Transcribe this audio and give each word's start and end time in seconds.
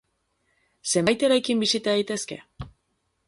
Zenbait 0.93 1.25
eraikin 1.27 1.61
bisita 1.65 1.95
daitezke? 1.99 2.39